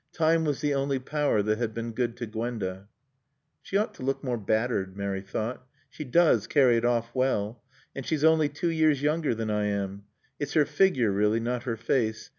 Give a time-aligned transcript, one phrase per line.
[0.13, 2.87] Time was the only power that had been good to Gwenda.
[3.61, 5.63] "She ought to look more battered," Mary thought.
[5.91, 7.61] "She does carry it off well.
[7.95, 10.05] And she's only two years younger than I am.
[10.39, 12.29] "It's her figure, really, not her face.